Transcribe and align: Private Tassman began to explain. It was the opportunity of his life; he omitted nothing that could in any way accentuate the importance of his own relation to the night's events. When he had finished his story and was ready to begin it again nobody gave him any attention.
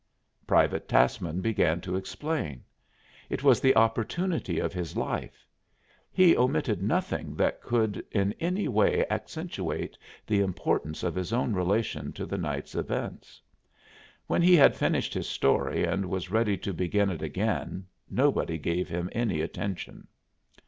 Private 0.47 0.87
Tassman 0.87 1.41
began 1.41 1.79
to 1.81 1.95
explain. 1.95 2.63
It 3.29 3.43
was 3.43 3.61
the 3.61 3.75
opportunity 3.75 4.57
of 4.57 4.73
his 4.73 4.97
life; 4.97 5.45
he 6.11 6.35
omitted 6.35 6.81
nothing 6.81 7.35
that 7.35 7.61
could 7.61 8.03
in 8.09 8.33
any 8.39 8.67
way 8.67 9.05
accentuate 9.11 9.99
the 10.25 10.39
importance 10.39 11.03
of 11.03 11.13
his 11.13 11.31
own 11.31 11.53
relation 11.53 12.13
to 12.13 12.25
the 12.25 12.39
night's 12.39 12.73
events. 12.73 13.43
When 14.25 14.41
he 14.41 14.55
had 14.55 14.75
finished 14.75 15.13
his 15.13 15.27
story 15.29 15.83
and 15.83 16.09
was 16.09 16.31
ready 16.31 16.57
to 16.57 16.73
begin 16.73 17.11
it 17.11 17.21
again 17.21 17.85
nobody 18.09 18.57
gave 18.57 18.89
him 18.89 19.07
any 19.13 19.41
attention. 19.41 20.07